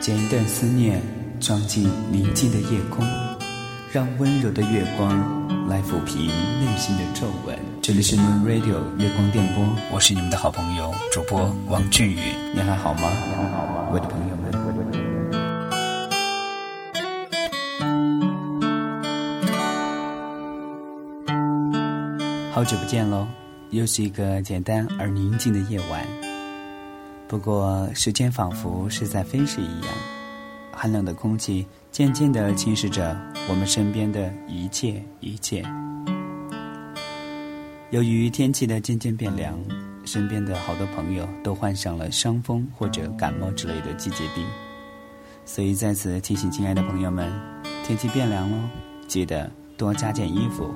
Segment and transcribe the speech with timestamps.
[0.00, 0.98] 剪一段思念，
[1.40, 3.06] 装进宁静的夜空，
[3.92, 7.54] 让温柔的月光来抚平内心的皱纹。
[7.82, 9.62] 这里是 Moon Radio 月光电波，
[9.92, 12.18] 我是你们的好朋友主播王俊宇，
[12.54, 13.10] 你还好吗？
[13.26, 14.50] 你还好吗，我的朋友们？
[22.50, 23.26] 好久不见喽，
[23.68, 26.29] 又是一个简单而宁静的夜晚。
[27.30, 29.88] 不过，时间仿佛是在飞逝一样，
[30.72, 33.16] 寒冷的空气渐渐地侵蚀着
[33.48, 35.64] 我们身边的一切一切。
[37.90, 39.56] 由于天气的渐渐变凉，
[40.04, 44.44] 身边的好多朋友都患上了伤风或者感冒之类的季节病，
[45.44, 47.32] 所以在此提醒亲爱的朋友们：
[47.86, 48.56] 天气变凉喽，
[49.06, 50.74] 记得多加件衣服，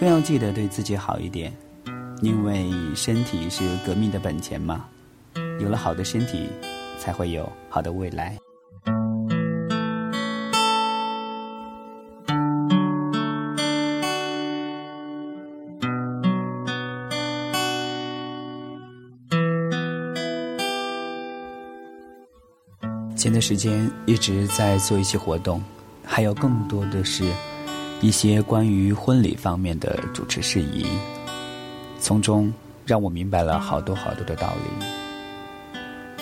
[0.00, 1.52] 更要记得对自己好一点，
[2.22, 4.86] 因为身体是革命的本钱嘛。
[5.58, 6.48] 有了好的身体，
[6.98, 8.38] 才会有好的未来。
[23.16, 25.60] 前段时间一直在做一些活动，
[26.04, 27.24] 还有更多的是
[28.00, 30.86] 一些关于婚礼方面的主持事宜，
[31.98, 32.50] 从中
[32.86, 35.07] 让我明白了好多好多的道理。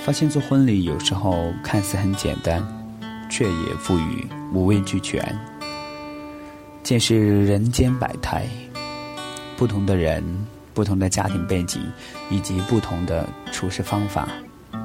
[0.07, 2.65] 发现做婚礼有时候看似很简单，
[3.29, 5.37] 却也赋予五味俱全。
[6.85, 8.47] 见识人间百态，
[9.57, 10.23] 不同的人、
[10.73, 11.83] 不同的家庭背景
[12.31, 14.29] 以及不同的处事方法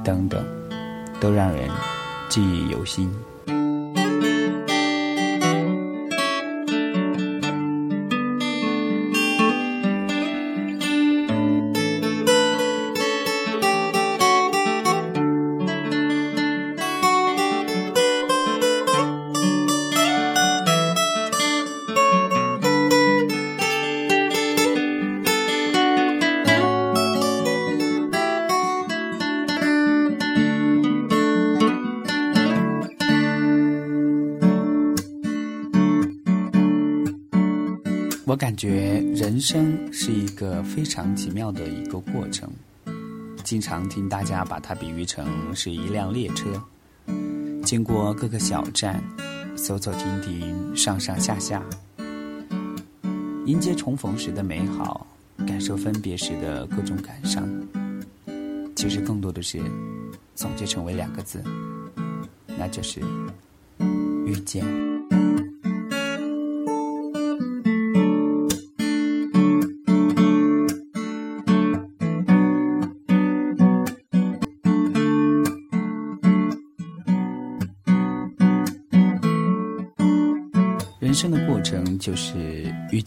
[0.03, 0.44] 等等，
[1.19, 1.69] 都让人
[2.28, 3.08] 记忆犹新。
[39.41, 42.47] 生是一个非常奇妙的一个过程，
[43.44, 45.25] 经常听大家把它比喻成
[45.56, 46.62] 是一辆列车，
[47.63, 49.03] 经过各个小站，
[49.56, 51.63] 走走停停，上上下下，
[53.47, 55.07] 迎接重逢时的美好，
[55.47, 57.44] 感受分别时的各种感伤。
[58.75, 59.59] 其实更多的是
[60.35, 61.44] 总结成为两个字，
[62.46, 63.01] 那就是
[64.25, 64.91] 遇见。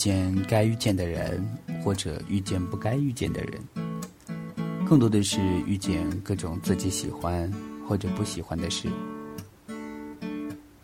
[0.05, 1.43] 见该遇见的人，
[1.83, 3.59] 或者遇见不该遇见的人。
[4.85, 7.51] 更多的是遇见各种自己喜欢
[7.89, 8.87] 或者不喜欢的事。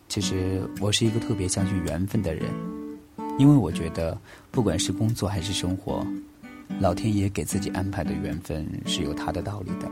[0.08, 2.50] 其实我是一个特别相信缘分的人，
[3.38, 4.18] 因为我觉得
[4.50, 6.02] 不管是工作还是生活，
[6.80, 9.90] 老天爷给自己安排的缘分是有他的道理的。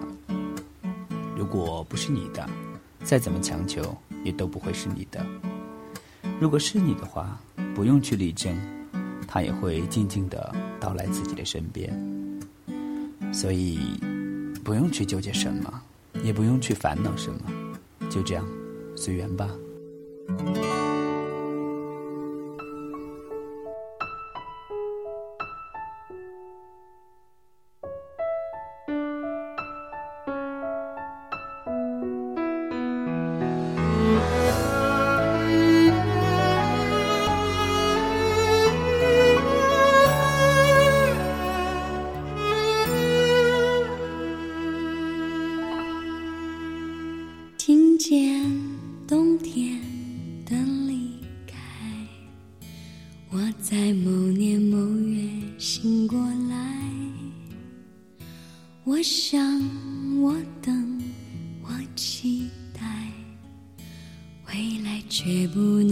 [1.37, 2.49] 如果不是你的，
[3.05, 3.95] 再怎么强求
[4.25, 5.23] 也都不会是你的。
[6.41, 7.39] 如果是你的话，
[7.75, 8.57] 不用去力争，
[9.29, 11.95] 他也会静静的到来自己的身边。
[13.33, 13.79] 所以，
[14.65, 15.81] 不用去纠结什么，
[16.25, 17.41] 也不用去烦恼什么，
[18.11, 18.45] 就这样，
[18.97, 19.49] 随缘吧。
[65.21, 65.88] 却不能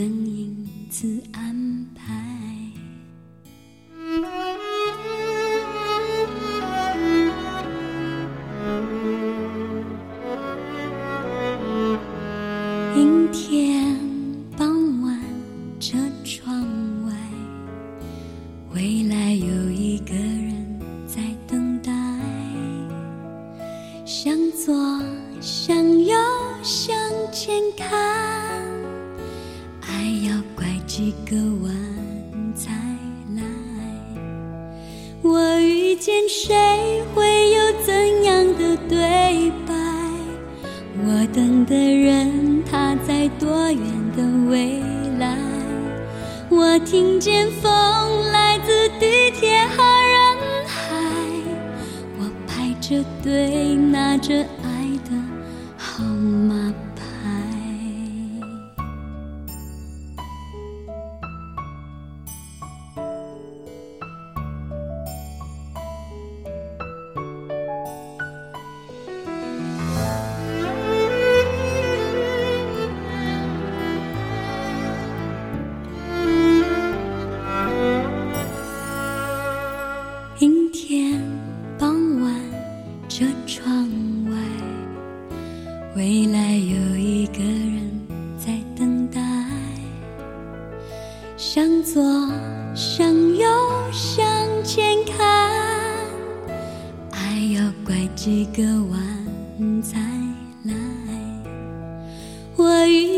[52.88, 54.75] 着对拿着爱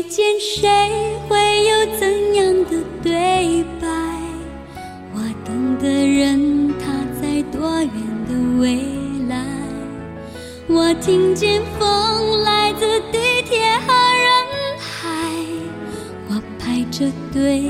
[0.09, 0.67] 见谁
[1.27, 3.87] 会有怎样的对白？
[5.13, 7.91] 我等的人他在多远
[8.27, 8.79] 的未
[9.29, 9.45] 来？
[10.67, 15.07] 我听见风来自地铁和人海，
[16.27, 17.61] 我排着队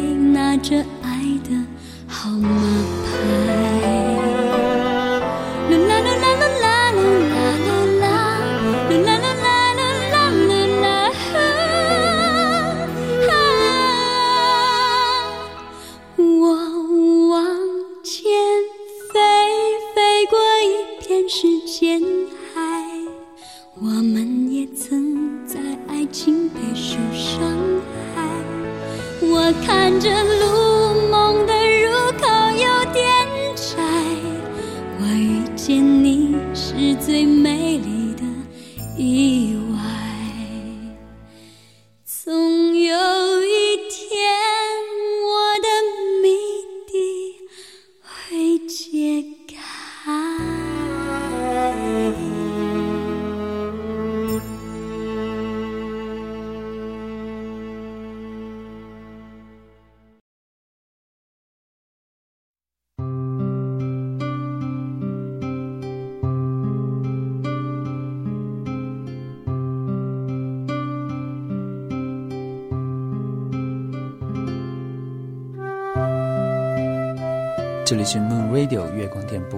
[78.59, 79.57] Radio 月光电波。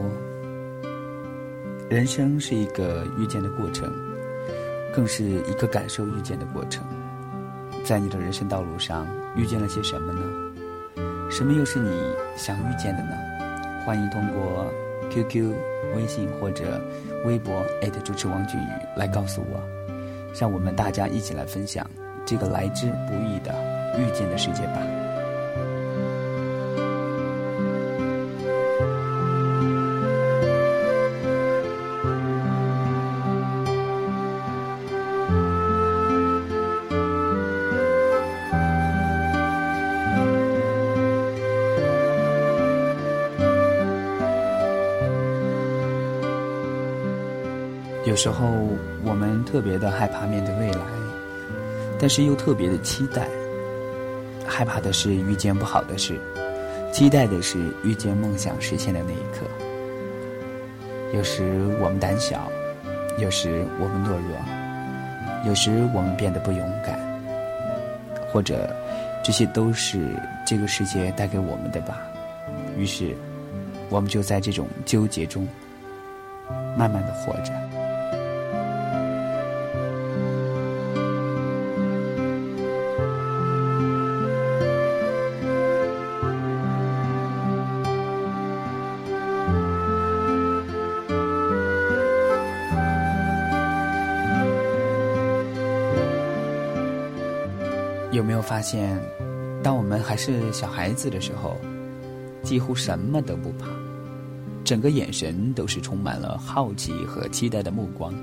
[1.89, 3.92] 人生是一个遇见的过程，
[4.94, 6.83] 更是一个感受遇见的过程。
[7.83, 10.21] 在你的人生道路上，遇见了些什么呢？
[11.31, 11.89] 什么又是你
[12.38, 13.09] 想遇见的呢？
[13.83, 14.71] 欢迎通过
[15.09, 15.51] QQ、
[15.95, 16.80] 微信或者
[17.25, 17.65] 微博
[18.04, 19.59] 主持王俊宇来告诉我，
[20.39, 21.89] 让我们大家一起来分享
[22.24, 23.51] 这个来之不易的
[23.97, 25.11] 遇见的世界吧。
[48.21, 48.45] 时候
[49.04, 50.81] 我们特别的害怕面对未来，
[51.99, 53.28] 但是又特别的期待。
[54.45, 56.21] 害怕的是遇见不好的事，
[56.94, 59.47] 期待的是遇见梦想实现的那一刻。
[61.18, 61.42] 有时
[61.81, 62.47] 我们胆小，
[63.18, 64.37] 有时我们懦弱，
[65.47, 66.99] 有时我们变得不勇敢，
[68.31, 68.69] 或者
[69.23, 71.97] 这些都是这个世界带给我们的吧。
[72.78, 73.16] 于是，
[73.90, 75.47] 我们就在这种纠结中，
[76.78, 77.51] 慢慢的活着。
[98.61, 99.01] 发现，
[99.63, 101.57] 当我们还是小孩子的时候，
[102.44, 103.65] 几乎什么都不怕，
[104.63, 108.13] 整个眼神都是充满了好奇和期待的目光。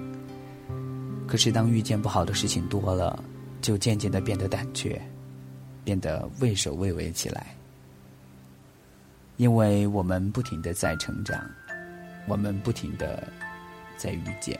[1.26, 3.21] 可是当遇见不好的事情多了，
[3.61, 5.02] 就渐渐的变得胆怯，
[5.83, 7.49] 变得畏首畏尾起来。
[9.38, 11.45] 因为我们不停的在成长，
[12.28, 13.26] 我们不停的
[13.97, 14.57] 在遇见。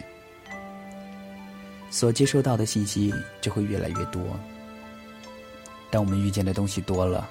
[1.89, 4.21] 所接收到的信息就会越来越多。
[5.91, 7.29] 当我们遇见的东西多了，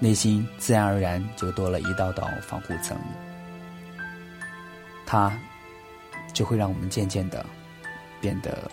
[0.00, 2.96] 内心自然而然就多了一道道防护层，
[5.06, 5.32] 它
[6.32, 7.44] 就会让我们渐渐的
[8.20, 8.70] 变得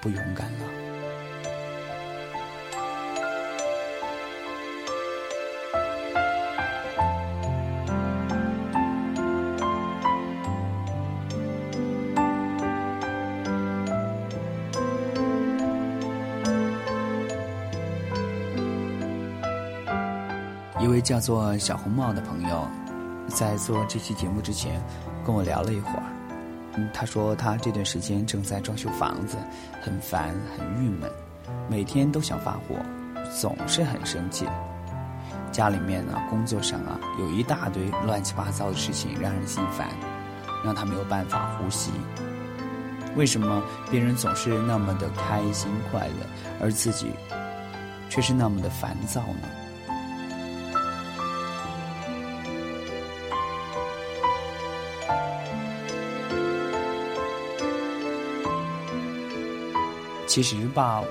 [0.00, 1.07] 不勇敢了。
[21.08, 22.68] 叫做小红帽的朋友，
[23.28, 24.78] 在做这期节目之前，
[25.24, 26.02] 跟我聊了一会儿。
[26.74, 29.38] 嗯，他说他这段时间正在装修房子，
[29.80, 31.10] 很烦，很郁闷，
[31.66, 32.76] 每天都想发火，
[33.40, 34.46] 总是很生气。
[35.50, 39.88] 家里面呢，工作上啊，有一大堆乱七八糟的事情，让人心烦，
[40.62, 41.90] 让他没有办法呼吸。
[43.16, 46.26] 为什么别人总是那么的开心快乐，
[46.60, 47.12] 而自己
[48.10, 49.48] 却是那么的烦躁呢？
[60.28, 61.02] 其实吧，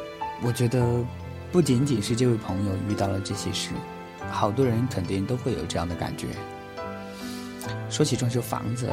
[0.43, 1.03] 我觉得
[1.51, 3.71] 不仅仅是这位朋友遇到了这些事，
[4.29, 6.27] 好多人肯定都会有这样的感觉。
[7.89, 8.88] 说起装修房子，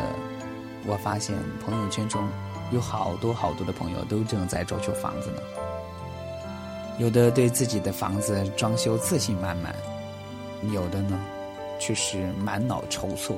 [0.87, 2.27] 我发现朋友圈中
[2.73, 5.43] 有好多好多的朋友都正在装修房子呢。
[6.99, 9.77] 有的对自己的房子装修自信满满，
[10.73, 11.21] 有的呢
[11.79, 13.37] 却是满脑筹措。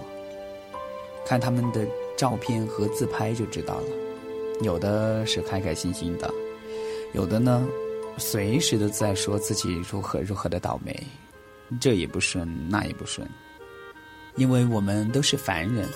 [1.26, 1.84] 看他们的
[2.16, 3.88] 照片和自拍就知道了，
[4.62, 6.32] 有的是开开心心的。
[7.12, 7.66] 有的呢，
[8.18, 11.06] 随时都在说自己如何如何的倒霉，
[11.80, 13.26] 这也不顺，那也不顺。
[14.36, 15.88] 因为我们都是凡人，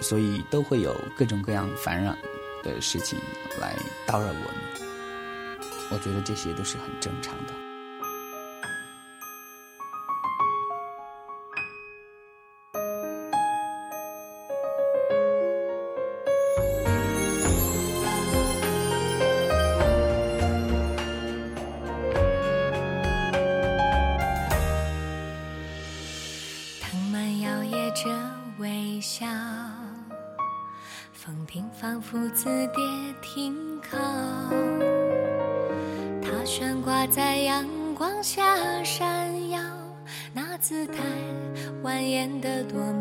[0.00, 2.16] 所以都会有各种各样烦扰
[2.62, 3.18] 的事情
[3.60, 3.76] 来
[4.06, 4.88] 叨扰我们。
[5.90, 7.65] 我觉得这些都是很正常的。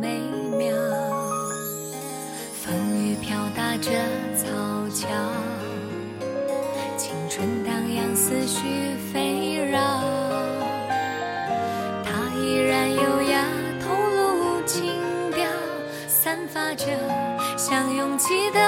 [0.06, 0.20] 美
[0.56, 0.70] 妙。
[2.62, 3.90] 风雨飘打着
[4.36, 4.46] 草
[4.94, 5.08] 桥，
[6.96, 9.80] 青春荡漾，思绪飞绕。
[12.04, 13.48] 他依然优雅，
[13.82, 15.44] 透露情调，
[16.08, 16.86] 散发着
[17.58, 18.60] 像勇气的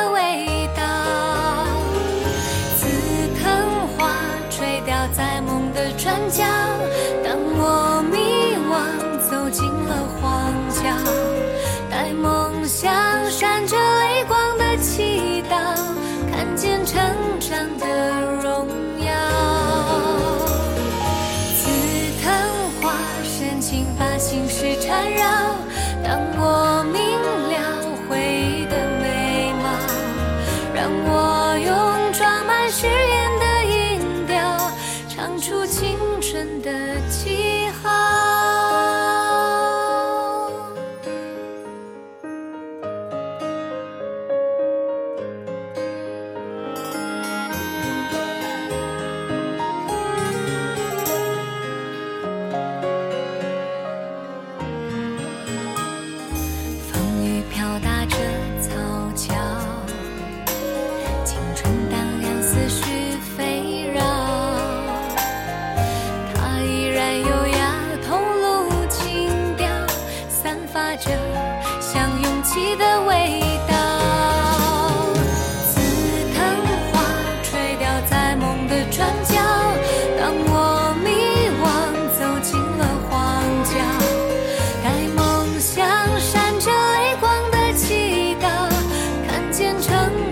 [35.79, 36.72] 青春的
[37.07, 38.26] 记号。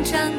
[0.05, 0.34] 长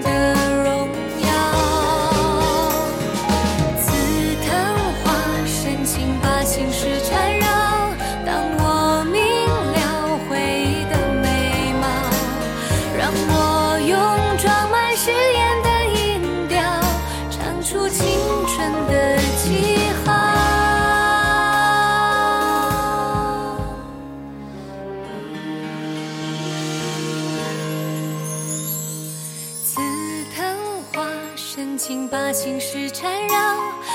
[33.06, 33.85] 缠绕。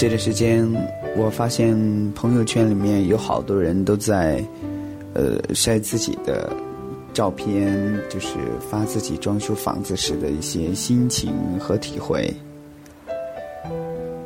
[0.00, 0.66] 这段时间，
[1.14, 1.76] 我发现
[2.12, 4.42] 朋友圈里面有好多人都在，
[5.12, 6.50] 呃，晒自己的
[7.12, 7.70] 照片，
[8.08, 8.38] 就是
[8.70, 12.32] 发自己装修房子时的一些心情和体会。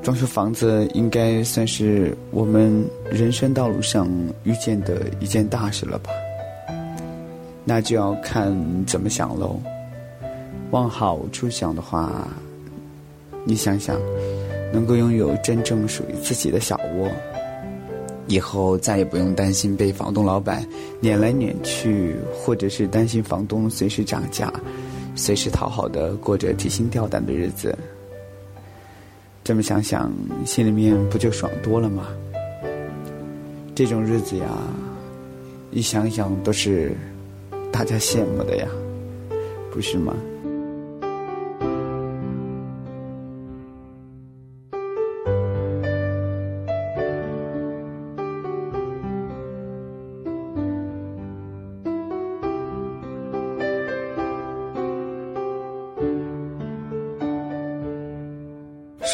[0.00, 4.09] 装修房子应该算是我们人生道路上
[4.45, 6.12] 遇见的一件大事了吧？
[7.64, 9.61] 那就要看怎么想喽。
[10.71, 12.28] 往好处想的话，
[13.43, 13.99] 你想想。
[14.75, 17.09] 能够拥有真正属于自己的小窝，
[18.26, 20.66] 以后再也不用担心被房东老板
[21.00, 24.52] 撵来撵去，或者是担心房东随时涨价，
[25.14, 27.73] 随时讨好的过着提心吊胆的日子。
[29.45, 30.12] 这么想想，
[30.45, 32.09] 心里面不就爽多了吗？
[33.76, 34.47] 这种日子呀，
[35.71, 36.93] 一想想都是
[37.71, 38.66] 大家羡慕的呀，
[39.71, 40.16] 不是吗？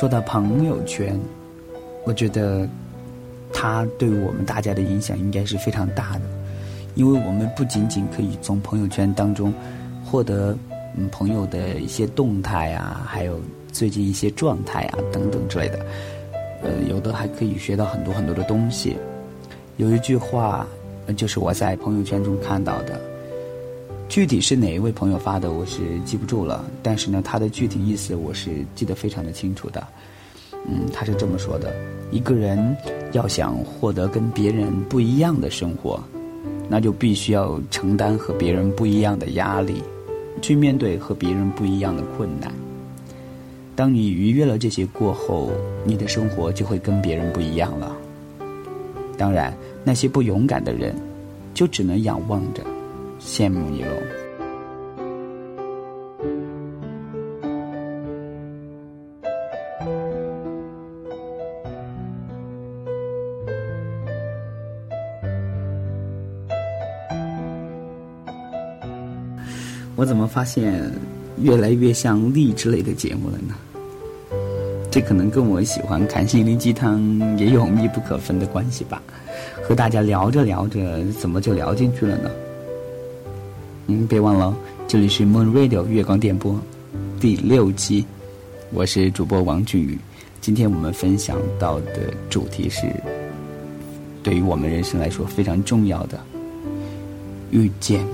[0.00, 1.20] 说到朋友圈，
[2.06, 2.66] 我觉得
[3.52, 6.22] 它对我们大家的影响应该是非常大的，
[6.94, 9.52] 因为我们不仅仅可以从朋友圈当中
[10.02, 10.56] 获得
[10.96, 13.38] 嗯朋友的一些动态啊，还有
[13.70, 15.84] 最近一些状态啊等等之类的，
[16.62, 18.96] 呃，有的还可以学到很多很多的东西。
[19.76, 20.66] 有一句话，
[21.14, 22.98] 就是我在朋友圈中看到的。
[24.10, 26.64] 具体是哪一位朋友发的，我是记不住了。
[26.82, 29.86] 但是呢，他的具体意思我是记得非常的清楚的。
[30.66, 31.72] 嗯，他是这么说的：
[32.10, 32.76] 一个人
[33.12, 36.02] 要想获得跟别人不一样的生活，
[36.68, 39.80] 那就必须要承担和别人不一样的压力，
[40.42, 42.52] 去面对和别人不一样的困难。
[43.76, 45.52] 当你逾越了这些过后，
[45.84, 47.96] 你的生活就会跟别人不一样了。
[49.16, 50.92] 当然，那些不勇敢的人，
[51.54, 52.64] 就只能仰望着。
[53.20, 53.90] 羡慕你喽！
[69.96, 70.90] 我怎么发现
[71.42, 73.54] 越来越像励志类的节目了呢？
[74.90, 79.02] 这可能跟我喜欢看心灵鸡汤也有密不可分的关系吧。
[79.62, 82.30] 和大家聊着聊着，怎么就聊进去了呢？
[83.90, 86.56] 嗯，别忘了，这里是 Moon Radio 月光电波
[87.18, 88.06] 第六期，
[88.72, 89.98] 我是主播王俊宇。
[90.40, 92.86] 今天我们分享到的主题是，
[94.22, 96.20] 对于我们人生来说非常重要的
[97.50, 98.06] 遇见。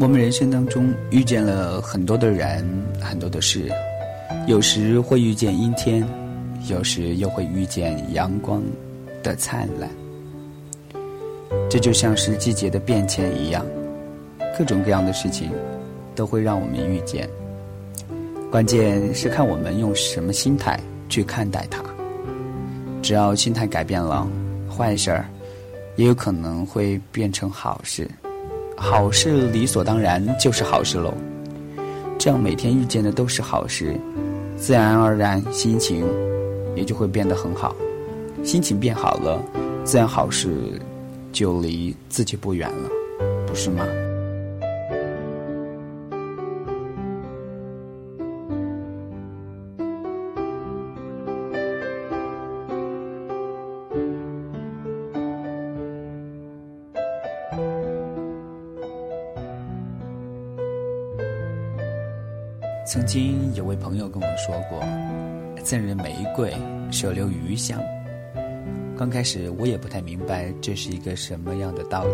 [0.00, 2.66] 我们人生当中遇见了很多的人，
[2.98, 3.70] 很多的事，
[4.46, 6.02] 有时会遇见阴天，
[6.70, 8.62] 有时又会遇见阳光
[9.22, 9.90] 的灿烂。
[11.68, 13.62] 这就像是季节的变迁一样，
[14.56, 15.50] 各种各样的事情
[16.14, 17.28] 都会让我们遇见。
[18.50, 21.84] 关键是看我们用什么心态去看待它。
[23.02, 24.26] 只要心态改变了，
[24.66, 25.26] 坏事儿
[25.96, 28.10] 也有可能会变成好事。
[28.82, 31.12] 好事理所当然就是好事喽，
[32.18, 33.94] 这样每天遇见的都是好事，
[34.56, 36.02] 自然而然心情
[36.74, 37.76] 也就会变得很好。
[38.42, 39.38] 心情变好了，
[39.84, 40.80] 自然好事
[41.30, 42.90] 就离自己不远了，
[43.46, 43.86] 不是吗？
[64.10, 64.80] 跟我说过
[65.62, 66.52] ：“赠人玫瑰，
[66.90, 67.80] 手留余香。”
[68.98, 72.12] 刚开始我也不太明白这是一个什么样的道理，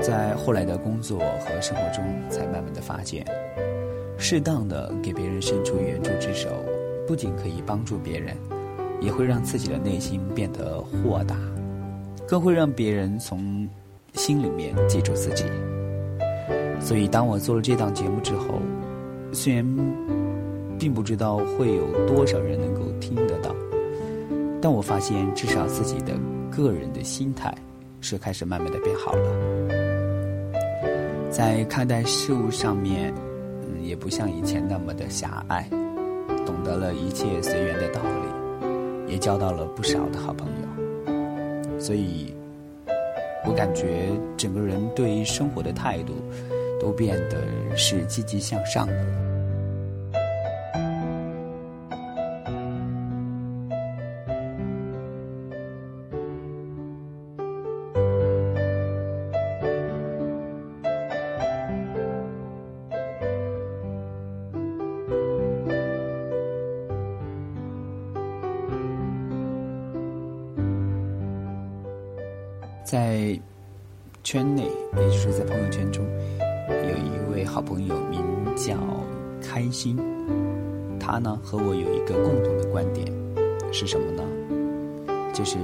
[0.00, 3.26] 在后来的工作和生活中才慢慢的发现，
[4.16, 6.48] 适当的给别人伸出援助之手，
[7.06, 8.36] 不仅可以帮助别人，
[9.00, 11.36] 也会让自己的内心变得豁达，
[12.26, 13.68] 更会让别人从
[14.14, 15.44] 心里面记住自己。
[16.80, 18.60] 所以当我做了这档节目之后。
[19.30, 19.62] 虽然
[20.78, 23.54] 并不知道会有多少人能够听得到，
[24.62, 26.14] 但我发现至少自己的
[26.50, 27.52] 个人的心态
[28.00, 29.22] 是开始慢慢的变好了，
[31.30, 33.12] 在看待事物上面，
[33.62, 35.68] 嗯，也不像以前那么的狭隘，
[36.46, 42.32] 懂得了一切随缘的道理，也交到了不少的好朋友，所以，
[43.44, 46.14] 我感觉整个人对于生活的态度。
[46.80, 47.44] 都变得
[47.76, 49.27] 是积极向上的。
[72.90, 73.38] 在
[74.24, 74.62] 圈内，
[74.96, 76.02] 也就是在朋友圈中。
[76.70, 78.18] 有一位好朋友名
[78.56, 78.78] 叫
[79.42, 79.94] 开心，
[80.98, 83.06] 他呢和我有一个共同的观点，
[83.70, 84.22] 是什么呢？
[85.34, 85.58] 就是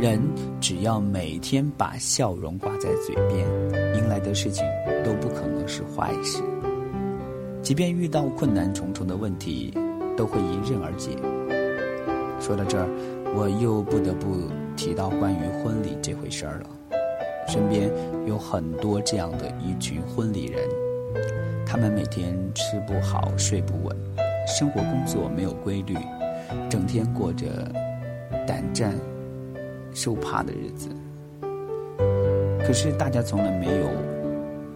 [0.00, 0.18] 人
[0.62, 3.46] 只要每天把笑容挂在嘴边，
[3.94, 4.64] 迎来的事情
[5.04, 6.42] 都不可能是坏事。
[7.60, 9.74] 即便遇到困难重重的问题，
[10.16, 11.10] 都会迎刃而解。
[12.40, 12.88] 说到这儿，
[13.36, 14.30] 我又不得不
[14.76, 16.66] 提到关于婚礼这回事儿了。
[17.48, 17.90] 身边
[18.26, 20.62] 有很多这样的一群婚礼人，
[21.66, 23.96] 他们每天吃不好睡不稳，
[24.46, 25.96] 生活工作没有规律，
[26.70, 27.46] 整天过着
[28.46, 28.94] 胆战
[29.92, 30.88] 受怕的日子。
[32.64, 33.88] 可是大家从来没有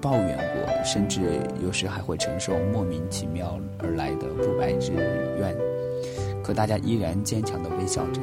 [0.00, 1.20] 抱怨过，甚至
[1.62, 5.56] 有时还会承受莫名其妙而来的不白之冤。
[6.42, 8.20] 可大家依然坚强的微笑着，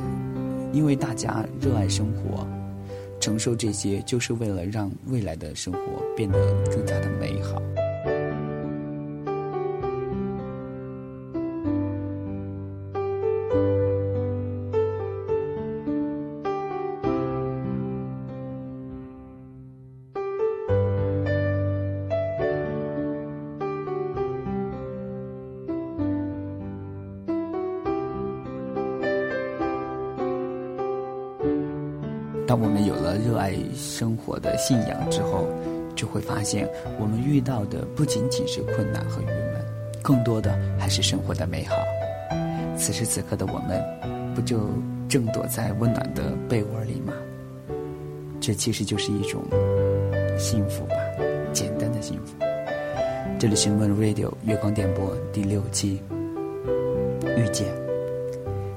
[0.73, 2.45] 因为大家热爱生活。
[3.21, 5.79] 承受这些，就是为了让未来的生活
[6.13, 7.61] 变得更加的美好。
[33.93, 35.47] 生活的信仰之后，
[35.95, 36.67] 就会发现，
[36.99, 39.63] 我们遇到的不仅仅是困难和郁闷，
[40.01, 41.75] 更多的还是生活的美好。
[42.75, 43.79] 此时此刻的我们，
[44.33, 44.61] 不就
[45.07, 47.13] 正躲在温暖的被窝里吗？
[48.41, 49.43] 这其实就是一种
[50.39, 50.95] 幸福吧，
[51.53, 52.33] 简单的幸福。
[53.37, 56.01] 这里是问 Radio 月光电波第六期，
[57.37, 57.67] 遇见。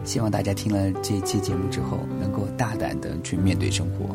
[0.04, 4.14] 希望大家听了这期节目之后，能够大胆的去面对生活，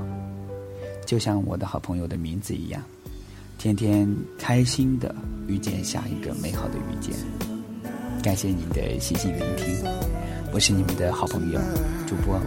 [1.12, 2.82] 就像我的好朋友的名字一样，
[3.58, 5.13] 天天开心的
[5.45, 7.13] 遇见下一个美好的遇见。
[8.24, 9.84] 感谢您的细心聆听，
[10.54, 11.60] 我是你们的好朋友
[12.08, 12.39] 主播，